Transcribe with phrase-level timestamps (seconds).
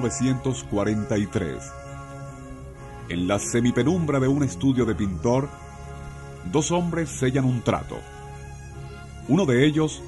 [0.00, 1.72] 1943.
[3.08, 5.48] En la semipenumbra de un estudio de pintor,
[6.52, 7.98] dos hombres sellan un trato.
[9.28, 10.02] Uno de ellos,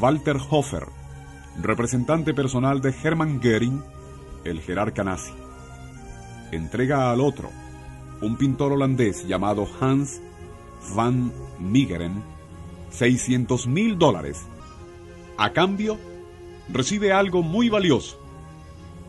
[0.00, 0.86] Walter Hofer,
[1.62, 3.82] representante personal de Hermann Göring,
[4.44, 5.32] el jerarca nazi.
[6.50, 7.50] Entrega al otro,
[8.20, 10.20] un pintor holandés llamado Hans
[10.94, 12.22] van Migeren,
[12.90, 14.42] 600 mil dólares.
[15.36, 15.98] A cambio,
[16.68, 18.19] recibe algo muy valioso,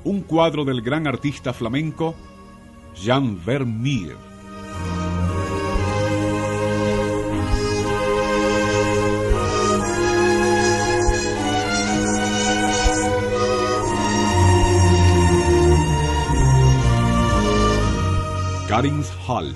[0.03, 2.15] un cuadro del gran artista flamenco
[2.95, 4.31] Jan Vermeer.
[19.27, 19.53] Hall,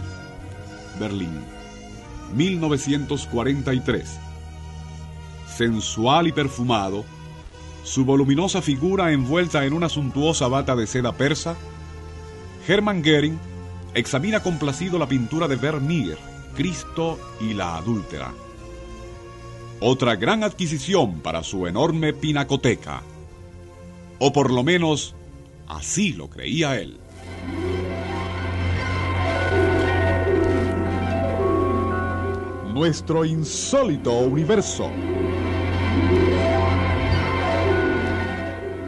[1.00, 1.42] Berlín,
[2.36, 4.20] 1943.
[5.48, 7.06] Sensual y perfumado,
[7.86, 11.56] su voluminosa figura envuelta en una suntuosa bata de seda persa,
[12.68, 13.38] Hermann Goering
[13.94, 16.18] examina complacido la pintura de Vermeer,
[16.56, 18.34] Cristo y la adúltera.
[19.80, 23.04] Otra gran adquisición para su enorme pinacoteca.
[24.18, 25.14] O por lo menos,
[25.68, 27.00] así lo creía él.
[32.74, 34.90] Nuestro insólito universo.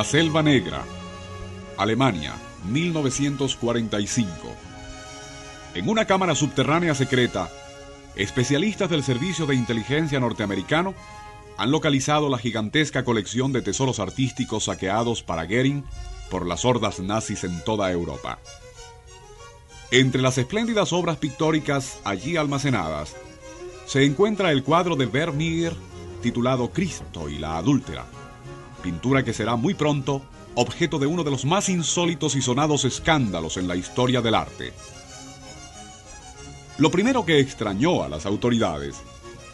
[0.00, 0.82] La Selva Negra,
[1.76, 2.32] Alemania,
[2.70, 4.30] 1945.
[5.74, 7.50] En una cámara subterránea secreta,
[8.16, 10.94] especialistas del Servicio de Inteligencia norteamericano
[11.58, 15.84] han localizado la gigantesca colección de tesoros artísticos saqueados para Goering
[16.30, 18.38] por las hordas nazis en toda Europa.
[19.90, 23.14] Entre las espléndidas obras pictóricas allí almacenadas,
[23.84, 25.74] se encuentra el cuadro de Vermeer
[26.22, 28.06] titulado Cristo y la adúltera
[28.80, 30.22] pintura que será muy pronto
[30.54, 34.72] objeto de uno de los más insólitos y sonados escándalos en la historia del arte.
[36.78, 38.96] Lo primero que extrañó a las autoridades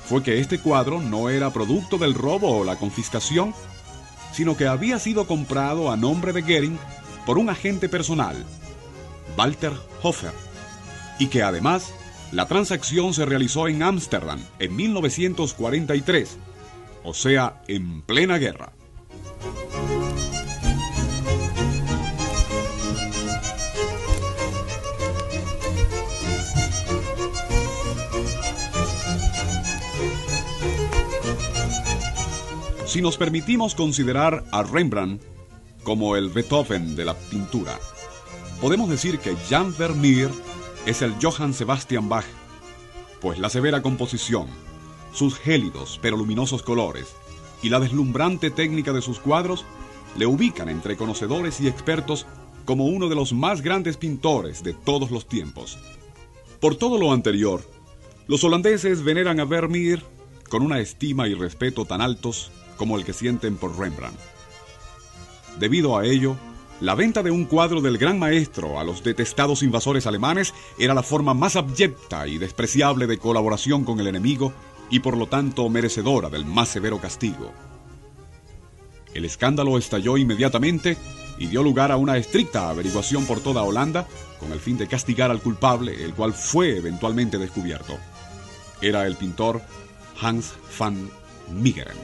[0.06, 3.54] fue que este cuadro no era producto del robo o la confiscación,
[4.32, 6.78] sino que había sido comprado a nombre de Goering
[7.25, 8.36] por un agente personal,
[9.36, 9.72] Walter
[10.03, 10.32] Hofer,
[11.19, 11.92] y que además
[12.31, 16.39] la transacción se realizó en Ámsterdam en 1943,
[17.03, 18.75] o sea, en plena guerra.
[32.86, 35.21] Si nos permitimos considerar a Rembrandt
[35.83, 37.80] como el Beethoven de la pintura,
[38.60, 40.30] podemos decir que Jan Vermeer
[40.86, 42.24] es el Johann Sebastian Bach,
[43.21, 44.47] pues la severa composición,
[45.12, 47.16] sus gélidos pero luminosos colores
[47.60, 49.65] y la deslumbrante técnica de sus cuadros
[50.16, 52.24] le ubican entre conocedores y expertos
[52.65, 55.77] como uno de los más grandes pintores de todos los tiempos.
[56.60, 57.68] Por todo lo anterior,
[58.28, 60.04] los holandeses veneran a Vermeer
[60.48, 64.18] con una estima y respeto tan altos como el que sienten por Rembrandt.
[65.58, 66.36] Debido a ello,
[66.80, 71.02] la venta de un cuadro del gran maestro a los detestados invasores alemanes era la
[71.02, 74.52] forma más abyecta y despreciable de colaboración con el enemigo
[74.90, 77.52] y por lo tanto merecedora del más severo castigo.
[79.14, 80.98] El escándalo estalló inmediatamente
[81.38, 84.06] y dio lugar a una estricta averiguación por toda Holanda
[84.38, 87.96] con el fin de castigar al culpable, el cual fue eventualmente descubierto.
[88.82, 89.62] Era el pintor
[90.20, 91.10] Hans van
[91.50, 91.96] Meegeren.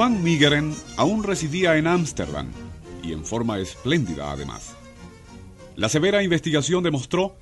[0.00, 2.46] Van Meegeren aún residía en Ámsterdam,
[3.02, 4.74] y en forma espléndida además.
[5.76, 7.36] La severa investigación demostró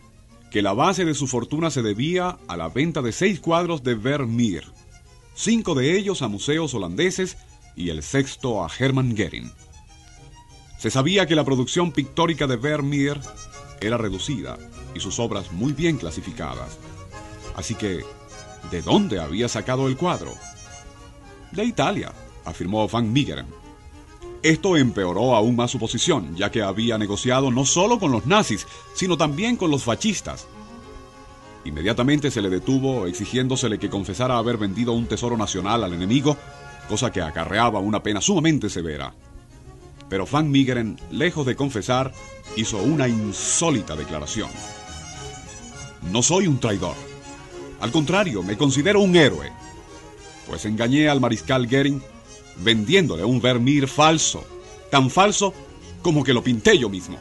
[0.50, 3.94] que la base de su fortuna se debía a la venta de seis cuadros de
[3.94, 4.64] Vermeer,
[5.36, 7.36] cinco de ellos a museos holandeses
[7.76, 9.52] y el sexto a Hermann Goering.
[10.78, 13.20] Se sabía que la producción pictórica de Vermeer
[13.80, 14.56] era reducida
[14.94, 16.78] y sus obras muy bien clasificadas.
[17.56, 18.04] Así que,
[18.70, 20.34] ¿de dónde había sacado el cuadro?
[21.50, 22.12] De Italia,
[22.44, 23.46] afirmó Van Meegeren.
[24.40, 28.64] Esto empeoró aún más su posición, ya que había negociado no solo con los nazis,
[28.94, 30.46] sino también con los fascistas.
[31.64, 36.36] Inmediatamente se le detuvo exigiéndosele que confesara haber vendido un tesoro nacional al enemigo,
[36.88, 39.12] cosa que acarreaba una pena sumamente severa.
[40.08, 42.12] Pero Van Meegeren, lejos de confesar,
[42.56, 44.50] hizo una insólita declaración.
[46.10, 46.94] No soy un traidor.
[47.80, 49.52] Al contrario, me considero un héroe.
[50.46, 52.02] Pues engañé al mariscal Goering
[52.56, 54.44] vendiéndole un Vermeer falso,
[54.90, 55.54] tan falso
[56.02, 57.18] como que lo pinté yo mismo.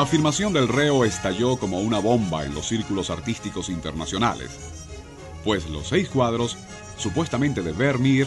[0.00, 4.48] La afirmación del reo estalló como una bomba en los círculos artísticos internacionales,
[5.44, 6.56] pues los seis cuadros,
[6.96, 8.26] supuestamente de Vermeer,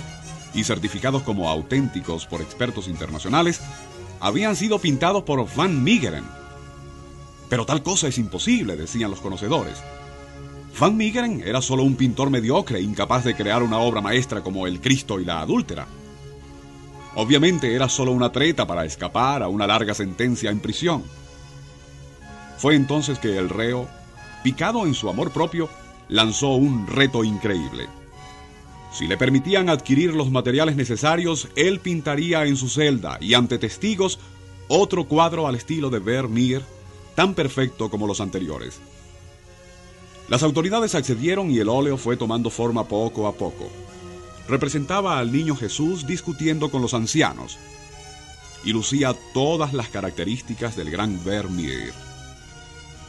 [0.53, 3.59] y certificados como auténticos por expertos internacionales,
[4.19, 6.25] habían sido pintados por Van Meegeren.
[7.49, 9.81] Pero tal cosa es imposible, decían los conocedores.
[10.79, 14.79] Van Meegeren era solo un pintor mediocre, incapaz de crear una obra maestra como El
[14.79, 15.87] Cristo y la Adúltera.
[17.15, 21.22] Obviamente era solo una treta para escapar a una larga sentencia en prisión.
[22.57, 23.87] Fue entonces que el reo,
[24.43, 25.69] picado en su amor propio,
[26.07, 27.87] lanzó un reto increíble.
[28.91, 34.19] Si le permitían adquirir los materiales necesarios, él pintaría en su celda y ante testigos
[34.67, 36.63] otro cuadro al estilo de Vermeer,
[37.15, 38.79] tan perfecto como los anteriores.
[40.29, 43.69] Las autoridades accedieron y el óleo fue tomando forma poco a poco.
[44.47, 47.57] Representaba al niño Jesús discutiendo con los ancianos
[48.63, 52.12] y lucía todas las características del gran Vermeer.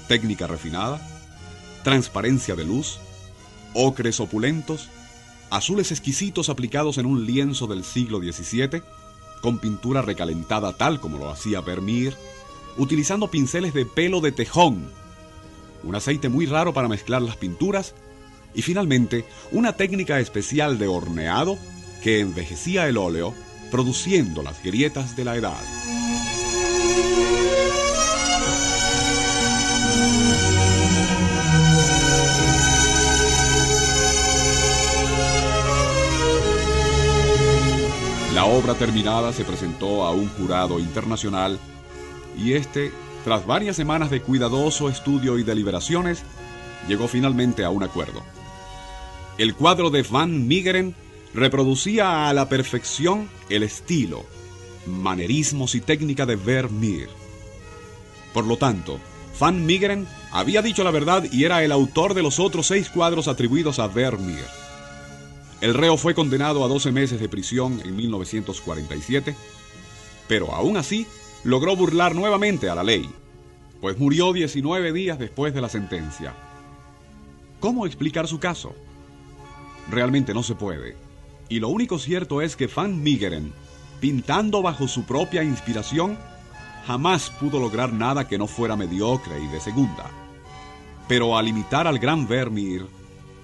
[0.08, 1.00] Técnica refinada,
[1.82, 2.98] transparencia de luz,
[3.74, 4.88] ocres opulentos,
[5.50, 8.82] azules exquisitos aplicados en un lienzo del siglo XVII,
[9.40, 12.16] con pintura recalentada tal como lo hacía Vermeer,
[12.76, 14.90] utilizando pinceles de pelo de tejón,
[15.84, 17.94] un aceite muy raro para mezclar las pinturas
[18.54, 21.58] y finalmente una técnica especial de horneado
[22.02, 23.34] que envejecía el óleo
[23.70, 25.93] produciendo las grietas de la edad.
[38.34, 41.56] La obra terminada se presentó a un jurado internacional
[42.36, 42.90] y este,
[43.22, 46.24] tras varias semanas de cuidadoso estudio y deliberaciones,
[46.88, 48.24] llegó finalmente a un acuerdo.
[49.38, 50.96] El cuadro de Van Meegeren
[51.32, 54.24] reproducía a la perfección el estilo,
[54.84, 57.10] manerismos y técnica de Vermeer.
[58.32, 58.98] Por lo tanto,
[59.38, 63.28] Van Meegeren había dicho la verdad y era el autor de los otros seis cuadros
[63.28, 64.63] atribuidos a Vermeer.
[65.64, 69.34] El reo fue condenado a 12 meses de prisión en 1947,
[70.28, 71.06] pero aún así
[71.42, 73.08] logró burlar nuevamente a la ley,
[73.80, 76.34] pues murió 19 días después de la sentencia.
[77.60, 78.74] ¿Cómo explicar su caso?
[79.90, 80.98] Realmente no se puede.
[81.48, 83.50] Y lo único cierto es que Van Meegeren,
[84.00, 86.18] pintando bajo su propia inspiración,
[86.86, 90.10] jamás pudo lograr nada que no fuera mediocre y de segunda.
[91.08, 92.84] Pero al imitar al gran Vermeer,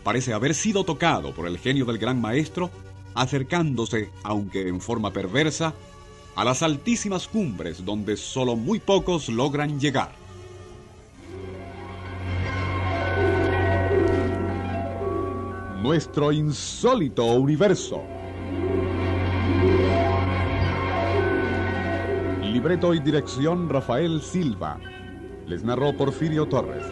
[0.02, 2.71] parece haber sido tocado por el genio del gran maestro,
[3.14, 5.75] acercándose, aunque en forma perversa,
[6.37, 10.12] a las altísimas cumbres donde solo muy pocos logran llegar.
[15.83, 18.02] Nuestro insólito universo.
[22.42, 24.78] Libreto y dirección Rafael Silva.
[25.47, 26.85] Les narró Porfirio Torres.